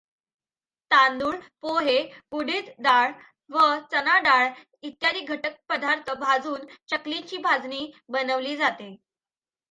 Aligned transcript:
तांदूळ, 0.91 1.35
पोहे, 1.61 1.97
उडीद 2.31 2.69
डाळ 2.79 3.11
व 3.49 3.59
चणाडाळ 3.91 4.47
इत्यादी 4.83 5.19
घटकपदार्थ 5.19 6.11
भाजून 6.19 6.65
चकलीची 6.87 7.37
भाजणी 7.37 7.91
बनवली 8.09 8.55
जाते. 8.57 8.89